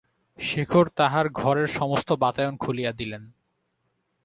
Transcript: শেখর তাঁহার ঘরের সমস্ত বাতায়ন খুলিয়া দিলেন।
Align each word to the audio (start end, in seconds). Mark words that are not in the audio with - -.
শেখর 0.39 0.85
তাঁহার 0.89 1.25
ঘরের 1.29 1.67
সমস্ত 1.67 2.09
বাতায়ন 2.13 2.55
খুলিয়া 2.57 2.91
দিলেন। 2.91 3.23